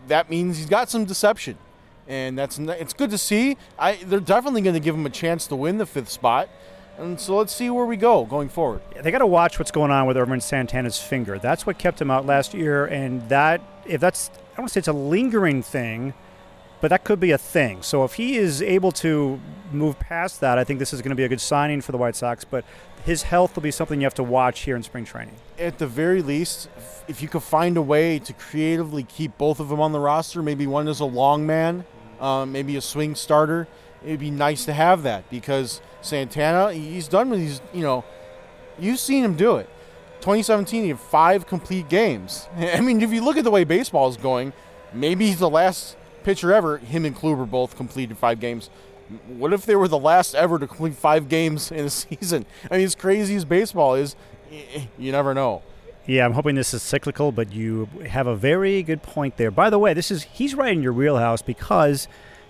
that 0.07 0.29
means 0.29 0.57
he's 0.57 0.69
got 0.69 0.89
some 0.89 1.05
deception, 1.05 1.57
and 2.07 2.37
that's 2.37 2.57
it's 2.57 2.93
good 2.93 3.09
to 3.11 3.17
see. 3.17 3.57
I 3.77 3.95
they're 4.05 4.19
definitely 4.19 4.61
going 4.61 4.75
to 4.75 4.79
give 4.79 4.95
him 4.95 5.05
a 5.05 5.09
chance 5.09 5.47
to 5.47 5.55
win 5.55 5.77
the 5.77 5.85
fifth 5.85 6.09
spot, 6.09 6.49
and 6.97 7.19
so 7.19 7.37
let's 7.37 7.53
see 7.53 7.69
where 7.69 7.85
we 7.85 7.97
go 7.97 8.25
going 8.25 8.49
forward. 8.49 8.81
They 9.01 9.11
got 9.11 9.19
to 9.19 9.27
watch 9.27 9.59
what's 9.59 9.71
going 9.71 9.91
on 9.91 10.05
with 10.05 10.17
Ervin 10.17 10.41
Santana's 10.41 10.99
finger. 10.99 11.37
That's 11.37 11.65
what 11.65 11.77
kept 11.77 12.01
him 12.01 12.09
out 12.09 12.25
last 12.25 12.53
year, 12.53 12.85
and 12.85 13.27
that 13.29 13.61
if 13.85 14.01
that's 14.01 14.29
I 14.29 14.57
don't 14.57 14.63
want 14.63 14.69
to 14.69 14.73
say 14.73 14.79
it's 14.79 14.87
a 14.87 14.93
lingering 14.93 15.61
thing, 15.61 16.13
but 16.81 16.89
that 16.89 17.03
could 17.03 17.19
be 17.19 17.31
a 17.31 17.37
thing. 17.37 17.81
So 17.81 18.03
if 18.03 18.13
he 18.13 18.37
is 18.37 18.61
able 18.61 18.91
to 18.93 19.39
move 19.71 19.99
past 19.99 20.39
that, 20.41 20.57
I 20.57 20.63
think 20.63 20.79
this 20.79 20.93
is 20.93 21.01
going 21.01 21.09
to 21.09 21.15
be 21.15 21.23
a 21.23 21.29
good 21.29 21.41
signing 21.41 21.81
for 21.81 21.91
the 21.91 21.97
White 21.97 22.15
Sox. 22.15 22.45
But 22.45 22.63
his 23.05 23.23
health 23.23 23.55
will 23.55 23.63
be 23.63 23.71
something 23.71 23.99
you 23.99 24.05
have 24.05 24.15
to 24.15 24.23
watch 24.23 24.61
here 24.61 24.75
in 24.75 24.83
spring 24.83 25.05
training. 25.05 25.35
At 25.59 25.77
the 25.77 25.87
very 25.87 26.21
least, 26.21 26.69
if 27.07 27.21
you 27.21 27.27
could 27.27 27.43
find 27.43 27.77
a 27.77 27.81
way 27.81 28.19
to 28.19 28.33
creatively 28.33 29.03
keep 29.03 29.37
both 29.37 29.59
of 29.59 29.69
them 29.69 29.79
on 29.79 29.91
the 29.91 29.99
roster, 29.99 30.41
maybe 30.41 30.67
one 30.67 30.87
is 30.87 30.99
a 30.99 31.05
long 31.05 31.45
man, 31.45 31.85
um, 32.19 32.51
maybe 32.51 32.75
a 32.77 32.81
swing 32.81 33.13
starter, 33.15 33.67
it'd 34.03 34.19
be 34.19 34.31
nice 34.31 34.65
to 34.65 34.73
have 34.73 35.03
that 35.03 35.29
because 35.29 35.81
Santana, 36.01 36.73
he's 36.73 37.07
done 37.07 37.29
with 37.29 37.39
these, 37.39 37.61
you 37.73 37.81
know, 37.81 38.03
you've 38.79 38.99
seen 38.99 39.23
him 39.23 39.35
do 39.35 39.57
it. 39.57 39.69
2017, 40.21 40.83
he 40.83 40.89
had 40.89 40.99
five 40.99 41.45
complete 41.45 41.89
games. 41.89 42.47
I 42.57 42.79
mean, 42.81 43.01
if 43.01 43.11
you 43.11 43.23
look 43.23 43.37
at 43.37 43.43
the 43.43 43.51
way 43.51 43.63
baseball 43.63 44.07
is 44.07 44.17
going, 44.17 44.53
maybe 44.93 45.27
he's 45.27 45.39
the 45.39 45.49
last 45.49 45.97
pitcher 46.23 46.53
ever. 46.53 46.77
Him 46.77 47.05
and 47.05 47.15
Kluber 47.15 47.49
both 47.49 47.75
completed 47.75 48.17
five 48.17 48.39
games. 48.39 48.69
What 49.27 49.53
if 49.53 49.65
they 49.65 49.75
were 49.75 49.87
the 49.87 49.99
last 49.99 50.33
ever 50.33 50.57
to 50.57 50.67
complete 50.67 50.95
five 50.95 51.29
games 51.29 51.71
in 51.71 51.85
a 51.85 51.89
season? 51.89 52.45
I 52.69 52.77
mean, 52.77 52.85
as 52.85 52.95
crazy 52.95 53.35
as 53.35 53.45
baseball 53.45 53.95
is, 53.95 54.15
eh, 54.51 54.61
eh, 54.73 54.85
you 54.97 55.11
never 55.11 55.33
know. 55.33 55.61
Yeah, 56.07 56.25
I'm 56.25 56.33
hoping 56.33 56.53
this 56.53 56.73
is 56.73 56.83
cyclical, 56.83 57.31
but 57.31 57.51
you 57.51 57.89
have 58.07 58.27
a 58.27 58.35
very 58.35 58.83
good 58.83 59.01
point 59.01 59.37
there. 59.37 59.49
By 59.49 59.71
the 59.71 59.79
way, 59.79 59.93
this 59.95 60.11
is 60.11 60.23
he's 60.23 60.53
right 60.53 60.71
in 60.71 60.83
your 60.83 60.93
wheelhouse 60.93 61.41
because 61.41 62.07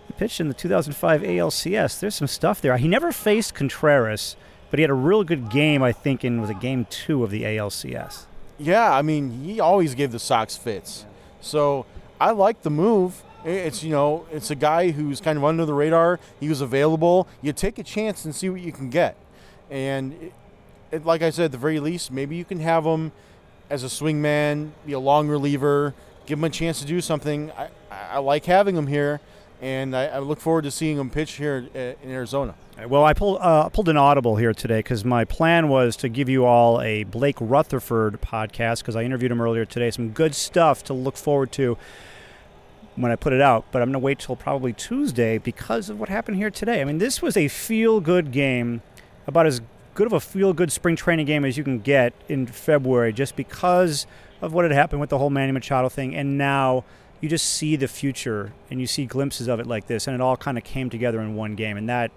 he 0.07 0.13
pitched 0.13 0.39
in 0.39 0.47
the 0.47 0.53
2005 0.53 1.21
ALCS. 1.21 1.99
There's 1.99 2.15
some 2.15 2.27
stuff 2.27 2.61
there. 2.61 2.77
He 2.77 2.87
never 2.87 3.11
faced 3.11 3.53
Contreras, 3.53 4.35
but 4.69 4.79
he 4.79 4.81
had 4.81 4.89
a 4.89 4.95
real 4.95 5.23
good 5.23 5.49
game, 5.49 5.81
I 5.83 5.91
think, 5.91 6.23
in 6.23 6.41
was 6.41 6.49
a 6.49 6.55
game 6.55 6.85
two 6.89 7.23
of 7.23 7.31
the 7.31 7.43
ALCS. 7.43 8.25
Yeah, 8.57 8.91
I 8.91 9.01
mean, 9.01 9.43
he 9.43 9.59
always 9.59 9.95
gave 9.95 10.11
the 10.11 10.19
Sox 10.19 10.55
fits. 10.55 11.05
So 11.41 11.85
I 12.19 12.31
like 12.31 12.61
the 12.61 12.69
move. 12.69 13.23
It's 13.43 13.83
you 13.83 13.91
know, 13.91 14.25
it's 14.31 14.49
a 14.49 14.55
guy 14.55 14.91
who's 14.91 15.21
kind 15.21 15.37
of 15.37 15.43
under 15.43 15.65
the 15.65 15.73
radar. 15.73 16.19
He 16.39 16.49
was 16.49 16.61
available. 16.61 17.27
You 17.41 17.53
take 17.53 17.77
a 17.77 17.83
chance 17.83 18.25
and 18.25 18.35
see 18.35 18.49
what 18.49 18.61
you 18.61 18.71
can 18.71 18.89
get. 18.89 19.15
And 19.69 20.13
it, 20.13 20.33
it, 20.91 21.05
like 21.05 21.21
I 21.21 21.29
said, 21.29 21.45
at 21.45 21.51
the 21.51 21.57
very 21.57 21.79
least, 21.79 22.11
maybe 22.11 22.35
you 22.35 22.45
can 22.45 22.59
have 22.59 22.85
him 22.85 23.11
as 23.69 23.83
a 23.83 23.87
swingman, 23.87 24.71
be 24.85 24.93
a 24.93 24.99
long 24.99 25.27
reliever, 25.27 25.93
give 26.25 26.39
him 26.39 26.45
a 26.45 26.49
chance 26.49 26.79
to 26.79 26.85
do 26.85 27.01
something. 27.01 27.51
I, 27.51 27.69
I 27.91 28.17
like 28.19 28.45
having 28.45 28.75
him 28.75 28.87
here, 28.87 29.21
and 29.61 29.95
I, 29.95 30.05
I 30.07 30.19
look 30.19 30.39
forward 30.39 30.63
to 30.63 30.71
seeing 30.71 30.97
him 30.97 31.09
pitch 31.09 31.33
here 31.33 31.67
in 31.73 32.11
Arizona. 32.11 32.55
Well, 32.87 33.05
I 33.05 33.13
pulled 33.13 33.39
uh, 33.41 33.69
pulled 33.69 33.87
an 33.87 33.95
audible 33.95 34.35
here 34.35 34.53
today 34.53 34.79
because 34.79 35.05
my 35.05 35.23
plan 35.23 35.69
was 35.69 35.95
to 35.97 36.09
give 36.09 36.27
you 36.27 36.45
all 36.45 36.81
a 36.81 37.05
Blake 37.05 37.37
Rutherford 37.39 38.21
podcast 38.21 38.79
because 38.79 38.97
I 38.97 39.03
interviewed 39.03 39.31
him 39.31 39.41
earlier 39.41 39.63
today. 39.63 39.89
Some 39.91 40.09
good 40.09 40.35
stuff 40.35 40.83
to 40.85 40.93
look 40.93 41.15
forward 41.15 41.53
to 41.53 41.77
when 42.97 43.11
I 43.11 43.15
put 43.15 43.33
it 43.33 43.41
out, 43.41 43.65
but 43.71 43.81
I'm 43.81 43.89
going 43.89 43.93
to 43.93 43.99
wait 43.99 44.19
till 44.19 44.35
probably 44.35 44.73
Tuesday 44.73 45.37
because 45.37 45.89
of 45.89 45.99
what 45.99 46.09
happened 46.09 46.37
here 46.37 46.49
today. 46.49 46.81
I 46.81 46.83
mean, 46.85 46.97
this 46.97 47.21
was 47.21 47.37
a 47.37 47.47
feel 47.47 48.01
good 48.01 48.31
game, 48.31 48.81
about 49.27 49.45
as 49.45 49.61
good 49.93 50.07
of 50.07 50.13
a 50.13 50.19
feel 50.19 50.53
good 50.53 50.71
spring 50.71 50.95
training 50.95 51.25
game 51.25 51.45
as 51.45 51.57
you 51.57 51.63
can 51.63 51.79
get 51.79 52.13
in 52.27 52.45
February, 52.45 53.13
just 53.13 53.35
because 53.35 54.05
of 54.41 54.53
what 54.53 54.65
had 54.65 54.71
happened 54.73 54.99
with 54.99 55.09
the 55.09 55.17
whole 55.17 55.29
Manny 55.29 55.51
Machado 55.53 55.89
thing. 55.89 56.13
And 56.13 56.37
now 56.37 56.83
you 57.21 57.29
just 57.29 57.45
see 57.45 57.75
the 57.75 57.87
future 57.87 58.53
and 58.69 58.79
you 58.79 58.87
see 58.87 59.05
glimpses 59.05 59.47
of 59.47 59.59
it 59.59 59.67
like 59.67 59.87
this, 59.87 60.07
and 60.07 60.15
it 60.15 60.21
all 60.21 60.37
kind 60.37 60.57
of 60.57 60.63
came 60.63 60.89
together 60.89 61.21
in 61.21 61.35
one 61.35 61.55
game, 61.55 61.77
and 61.77 61.89
that 61.89 62.11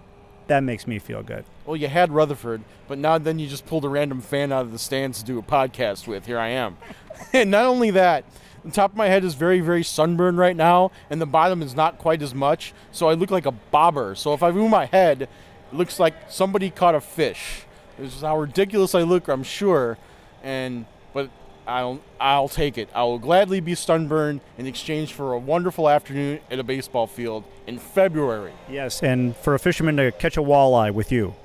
that 0.47 0.63
makes 0.63 0.87
me 0.87 0.97
feel 0.97 1.21
good. 1.21 1.45
Well, 1.65 1.75
you 1.75 1.87
had 1.87 2.11
Rutherford, 2.11 2.61
but 2.87 2.97
now 2.97 3.19
then 3.19 3.37
you 3.37 3.47
just 3.47 3.67
pulled 3.67 3.85
a 3.85 3.89
random 3.89 4.19
fan 4.19 4.51
out 4.51 4.61
of 4.65 4.71
the 4.71 4.79
stands 4.79 5.19
to 5.19 5.25
do 5.25 5.37
a 5.37 5.43
podcast 5.43 6.07
with. 6.07 6.25
Here 6.25 6.39
I 6.39 6.49
am. 6.49 6.77
and 7.33 7.51
not 7.51 7.65
only 7.65 7.91
that, 7.91 8.25
the 8.65 8.71
top 8.71 8.91
of 8.91 8.97
my 8.97 9.07
head 9.07 9.23
is 9.23 9.35
very, 9.35 9.59
very 9.59 9.83
sunburned 9.83 10.37
right 10.37 10.55
now, 10.55 10.91
and 11.09 11.21
the 11.21 11.25
bottom 11.25 11.61
is 11.61 11.75
not 11.75 11.97
quite 11.97 12.21
as 12.21 12.33
much. 12.33 12.73
So 12.91 13.07
I 13.07 13.13
look 13.13 13.31
like 13.31 13.45
a 13.45 13.51
bobber. 13.51 14.15
So 14.15 14.33
if 14.33 14.43
I 14.43 14.51
move 14.51 14.69
my 14.69 14.85
head, 14.85 15.23
it 15.23 15.29
looks 15.71 15.99
like 15.99 16.15
somebody 16.29 16.69
caught 16.69 16.95
a 16.95 17.01
fish. 17.01 17.63
This 17.97 18.15
is 18.15 18.21
how 18.21 18.37
ridiculous 18.37 18.95
I 18.95 19.03
look, 19.03 19.27
I'm 19.27 19.43
sure. 19.43 19.97
And 20.43 20.85
but 21.13 21.29
I'll 21.69 21.99
I'll 22.19 22.49
take 22.49 22.77
it. 22.77 22.89
I 22.93 23.03
will 23.03 23.19
gladly 23.19 23.59
be 23.59 23.75
sunburned 23.75 24.41
in 24.57 24.65
exchange 24.65 25.13
for 25.13 25.33
a 25.33 25.39
wonderful 25.39 25.87
afternoon 25.87 26.39
at 26.49 26.59
a 26.59 26.63
baseball 26.63 27.07
field 27.07 27.43
in 27.67 27.77
February. 27.77 28.53
Yes, 28.69 29.01
and 29.03 29.35
for 29.37 29.53
a 29.53 29.59
fisherman 29.59 29.97
to 29.97 30.11
catch 30.11 30.35
a 30.35 30.41
walleye 30.41 30.93
with 30.93 31.11
you. 31.11 31.35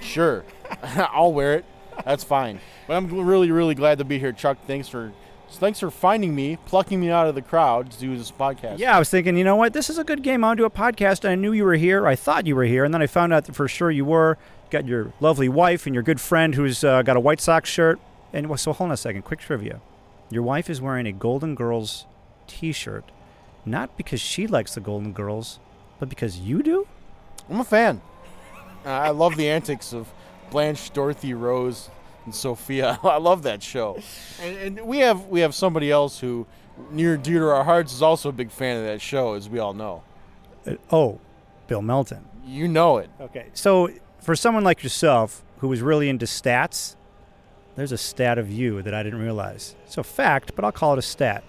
Sure, 0.00 0.44
I'll 0.82 1.32
wear 1.32 1.54
it. 1.54 1.64
That's 2.04 2.24
fine. 2.24 2.60
But 2.86 2.96
I'm 2.96 3.26
really, 3.26 3.50
really 3.50 3.74
glad 3.74 3.98
to 3.98 4.04
be 4.04 4.18
here, 4.18 4.32
Chuck. 4.32 4.58
Thanks 4.66 4.88
for 4.88 5.12
thanks 5.50 5.80
for 5.80 5.90
finding 5.90 6.34
me, 6.34 6.56
plucking 6.66 6.98
me 6.98 7.10
out 7.10 7.28
of 7.28 7.34
the 7.34 7.42
crowd 7.42 7.90
to 7.90 7.98
do 7.98 8.16
this 8.16 8.30
podcast. 8.30 8.78
Yeah, 8.78 8.96
I 8.96 8.98
was 8.98 9.10
thinking, 9.10 9.36
you 9.36 9.44
know 9.44 9.56
what, 9.56 9.72
this 9.74 9.90
is 9.90 9.98
a 9.98 10.04
good 10.04 10.22
game. 10.22 10.44
I'll 10.44 10.54
do 10.54 10.64
a 10.64 10.70
podcast. 10.70 11.28
I 11.28 11.34
knew 11.34 11.52
you 11.52 11.64
were 11.64 11.74
here. 11.74 12.06
I 12.06 12.16
thought 12.16 12.46
you 12.46 12.56
were 12.56 12.64
here, 12.64 12.84
and 12.84 12.92
then 12.92 13.02
I 13.02 13.06
found 13.06 13.32
out 13.32 13.44
that 13.44 13.54
for 13.54 13.68
sure 13.68 13.90
you 13.90 14.04
were. 14.04 14.38
Got 14.70 14.86
your 14.86 15.12
lovely 15.20 15.50
wife 15.50 15.84
and 15.84 15.94
your 15.94 16.02
good 16.02 16.20
friend 16.20 16.54
who's 16.54 16.82
uh, 16.82 17.02
got 17.02 17.16
a 17.16 17.20
White 17.20 17.40
Sox 17.40 17.68
shirt. 17.68 18.00
And 18.32 18.58
so 18.58 18.72
hold 18.72 18.88
on 18.88 18.92
a 18.92 18.96
second. 18.96 19.22
Quick 19.22 19.40
trivia: 19.40 19.80
Your 20.30 20.42
wife 20.42 20.70
is 20.70 20.80
wearing 20.80 21.06
a 21.06 21.12
Golden 21.12 21.54
Girls 21.54 22.06
T-shirt, 22.46 23.04
not 23.64 23.96
because 23.96 24.20
she 24.20 24.46
likes 24.46 24.74
the 24.74 24.80
Golden 24.80 25.12
Girls, 25.12 25.58
but 25.98 26.08
because 26.08 26.38
you 26.38 26.62
do. 26.62 26.86
I'm 27.50 27.60
a 27.60 27.64
fan. 27.64 28.00
Uh, 28.84 28.88
I 28.88 29.10
love 29.10 29.36
the 29.36 29.48
antics 29.48 29.92
of 29.92 30.12
Blanche, 30.50 30.92
Dorothy, 30.92 31.34
Rose, 31.34 31.88
and 32.24 32.34
Sophia. 32.34 32.98
I 33.04 33.18
love 33.18 33.42
that 33.44 33.62
show. 33.62 34.00
And, 34.40 34.56
and, 34.56 34.86
we 34.86 34.98
have 34.98 35.26
we 35.26 35.40
have 35.40 35.54
somebody 35.54 35.90
else 35.90 36.18
who, 36.18 36.46
near 36.90 37.14
and 37.14 37.22
dear 37.22 37.40
to 37.40 37.46
our 37.48 37.64
hearts, 37.64 37.92
is 37.92 38.02
also 38.02 38.28
a 38.28 38.32
big 38.32 38.50
fan 38.50 38.78
of 38.78 38.84
that 38.84 39.00
show, 39.00 39.34
as 39.34 39.48
we 39.48 39.58
all 39.58 39.74
know. 39.74 40.02
Uh, 40.66 40.74
oh, 40.90 41.20
Bill 41.66 41.82
Melton. 41.82 42.24
You 42.44 42.68
know 42.68 42.98
it. 42.98 43.10
Okay. 43.20 43.46
So 43.54 43.90
for 44.20 44.34
someone 44.34 44.64
like 44.64 44.82
yourself 44.82 45.44
who 45.58 45.68
was 45.68 45.80
really 45.80 46.08
into 46.08 46.26
stats, 46.26 46.96
there's 47.76 47.92
a 47.92 47.98
stat 47.98 48.38
of 48.38 48.50
you 48.50 48.82
that 48.82 48.92
I 48.92 49.02
didn't 49.02 49.20
realize. 49.20 49.74
It's 49.86 49.96
a 49.96 50.02
fact, 50.02 50.54
but 50.54 50.64
I'll 50.64 50.72
call 50.72 50.92
it 50.92 50.98
a 50.98 51.02
stat. 51.02 51.44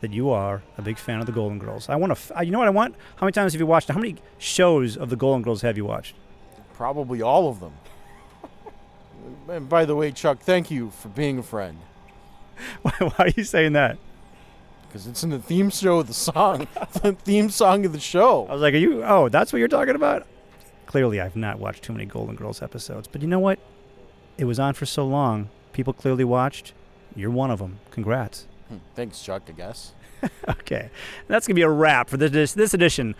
That 0.00 0.12
you 0.12 0.28
are 0.30 0.62
a 0.76 0.82
big 0.82 0.98
fan 0.98 1.20
of 1.20 1.26
the 1.26 1.32
Golden 1.32 1.58
Girls. 1.58 1.88
I 1.88 1.96
want 1.96 2.14
to. 2.14 2.34
F- 2.36 2.44
you 2.44 2.50
know 2.50 2.58
what 2.58 2.66
I 2.66 2.72
want? 2.72 2.94
How 3.16 3.24
many 3.24 3.32
times 3.32 3.54
have 3.54 3.60
you 3.60 3.66
watched? 3.66 3.88
How 3.88 3.98
many 3.98 4.16
shows 4.36 4.98
of 4.98 5.08
the 5.08 5.16
Golden 5.16 5.40
Girls 5.40 5.62
have 5.62 5.78
you 5.78 5.86
watched? 5.86 6.14
Probably 6.74 7.22
all 7.22 7.48
of 7.48 7.60
them. 7.60 7.72
and 9.48 9.66
by 9.66 9.86
the 9.86 9.94
way, 9.94 10.12
Chuck, 10.12 10.40
thank 10.40 10.70
you 10.70 10.90
for 10.90 11.08
being 11.08 11.38
a 11.38 11.42
friend. 11.42 11.78
Why, 12.82 12.92
why 12.98 13.14
are 13.18 13.28
you 13.34 13.42
saying 13.44 13.72
that? 13.72 13.98
Because 14.86 15.08
it's 15.08 15.24
in 15.24 15.30
the 15.30 15.40
theme 15.40 15.70
show 15.70 15.98
of 15.98 16.06
the 16.06 16.14
song, 16.14 16.68
the 17.02 17.14
theme 17.14 17.50
song 17.50 17.84
of 17.84 17.92
the 17.92 17.98
show. 17.98 18.46
I 18.46 18.52
was 18.52 18.62
like, 18.62 18.74
"Are 18.74 18.78
you? 18.78 19.02
Oh, 19.02 19.28
that's 19.28 19.52
what 19.52 19.58
you're 19.58 19.66
talking 19.68 19.96
about." 19.96 20.24
Clearly, 20.86 21.20
I've 21.20 21.34
not 21.34 21.58
watched 21.58 21.82
too 21.82 21.92
many 21.92 22.04
Golden 22.04 22.36
Girls 22.36 22.62
episodes, 22.62 23.08
but 23.08 23.22
you 23.22 23.26
know 23.26 23.40
what? 23.40 23.58
It 24.36 24.44
was 24.44 24.58
on 24.58 24.74
for 24.74 24.86
so 24.86 25.06
long. 25.06 25.48
People 25.72 25.92
clearly 25.92 26.24
watched. 26.24 26.72
You're 27.14 27.30
one 27.30 27.50
of 27.50 27.58
them. 27.58 27.78
Congrats. 27.90 28.46
Hmm, 28.68 28.76
thanks, 28.94 29.22
Chuck. 29.22 29.42
I 29.48 29.52
guess. 29.52 29.92
okay, 30.48 30.90
that's 31.28 31.46
gonna 31.46 31.54
be 31.54 31.62
a 31.62 31.68
wrap 31.68 32.08
for 32.08 32.16
this 32.16 32.54
this 32.54 32.74
edition 32.74 33.14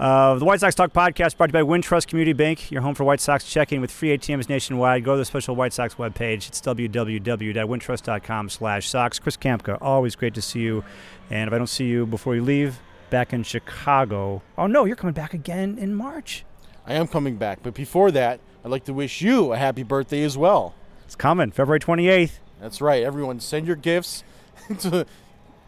of 0.00 0.40
the 0.40 0.46
White 0.46 0.60
Sox 0.60 0.74
Talk 0.74 0.94
podcast, 0.94 1.36
brought 1.36 1.52
to 1.52 1.58
you 1.58 1.64
by 1.64 1.70
Wintrust 1.70 2.06
Community 2.06 2.32
Bank, 2.32 2.70
your 2.70 2.80
home 2.80 2.94
for 2.94 3.04
White 3.04 3.20
Sox 3.20 3.44
checking 3.44 3.82
with 3.82 3.90
free 3.90 4.16
ATMs 4.16 4.48
nationwide. 4.48 5.04
Go 5.04 5.12
to 5.12 5.18
the 5.18 5.26
special 5.26 5.54
White 5.54 5.74
Sox 5.74 5.96
webpage. 5.96 6.48
It's 6.48 6.62
www.wintrust.com/sox. 6.62 9.18
Chris 9.18 9.36
Kamka, 9.36 9.76
always 9.82 10.16
great 10.16 10.32
to 10.34 10.42
see 10.42 10.60
you. 10.60 10.82
And 11.28 11.48
if 11.48 11.54
I 11.54 11.58
don't 11.58 11.66
see 11.66 11.84
you 11.84 12.06
before 12.06 12.34
you 12.34 12.42
leave, 12.42 12.80
back 13.10 13.34
in 13.34 13.42
Chicago. 13.42 14.40
Oh 14.56 14.66
no, 14.66 14.86
you're 14.86 14.96
coming 14.96 15.14
back 15.14 15.34
again 15.34 15.76
in 15.78 15.94
March. 15.94 16.44
I 16.86 16.94
am 16.94 17.06
coming 17.06 17.36
back, 17.36 17.58
but 17.62 17.74
before 17.74 18.10
that, 18.12 18.40
I'd 18.64 18.70
like 18.70 18.84
to 18.84 18.92
wish 18.92 19.22
you 19.22 19.52
a 19.52 19.56
happy 19.56 19.82
birthday 19.82 20.22
as 20.22 20.36
well. 20.36 20.74
It's 21.06 21.16
coming, 21.16 21.50
February 21.50 21.80
28th. 21.80 22.38
That's 22.60 22.80
right. 22.80 23.02
Everyone, 23.02 23.40
send 23.40 23.66
your 23.66 23.76
gifts 23.76 24.22
to 24.80 25.06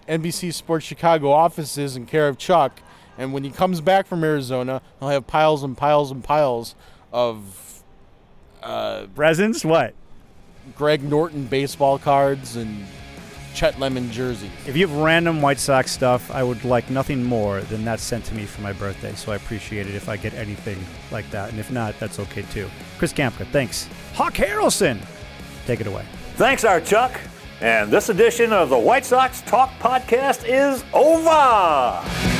NBC 0.08 0.52
Sports 0.52 0.84
Chicago 0.84 1.30
offices 1.30 1.96
in 1.96 2.06
care 2.06 2.28
of 2.28 2.38
Chuck. 2.38 2.80
And 3.16 3.32
when 3.32 3.44
he 3.44 3.50
comes 3.50 3.80
back 3.80 4.06
from 4.06 4.24
Arizona, 4.24 4.82
he'll 5.00 5.08
have 5.08 5.26
piles 5.26 5.62
and 5.62 5.76
piles 5.76 6.10
and 6.10 6.22
piles 6.22 6.74
of 7.12 7.82
uh, 8.62 9.06
presents. 9.14 9.64
What? 9.64 9.94
Greg 10.76 11.02
Norton 11.02 11.46
baseball 11.46 11.98
cards 11.98 12.56
and 12.56 12.86
Chet 13.54 13.78
Lemon 13.78 14.10
jersey. 14.10 14.50
If 14.66 14.76
you 14.76 14.86
have 14.86 14.96
random 14.96 15.40
White 15.42 15.58
Sox 15.58 15.90
stuff, 15.90 16.30
I 16.30 16.42
would 16.42 16.64
like 16.64 16.90
nothing 16.90 17.22
more 17.22 17.60
than 17.62 17.84
that 17.84 18.00
sent 18.00 18.24
to 18.26 18.34
me 18.34 18.44
for 18.44 18.60
my 18.60 18.72
birthday. 18.72 19.12
So 19.14 19.32
I 19.32 19.36
appreciate 19.36 19.86
it 19.86 19.94
if 19.94 20.08
I 20.08 20.16
get 20.16 20.34
anything 20.34 20.78
like 21.10 21.30
that. 21.30 21.50
And 21.50 21.58
if 21.58 21.70
not, 21.70 21.98
that's 21.98 22.18
okay 22.18 22.42
too. 22.42 22.68
Chris 22.98 23.12
Kamka, 23.12 23.46
thanks. 23.48 23.88
Hawk 24.14 24.34
Harrelson, 24.34 24.98
take 25.66 25.80
it 25.80 25.86
away. 25.86 26.04
Thanks, 26.36 26.64
our 26.64 26.80
Chuck. 26.80 27.18
And 27.60 27.90
this 27.90 28.08
edition 28.08 28.52
of 28.52 28.70
the 28.70 28.78
White 28.78 29.04
Sox 29.04 29.42
Talk 29.42 29.70
Podcast 29.78 30.44
is 30.46 30.82
over. 30.92 32.31